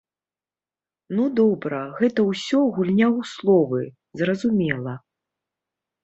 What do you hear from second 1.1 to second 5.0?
Ну добра, гэта ўсё гульня ў словы, зразумела.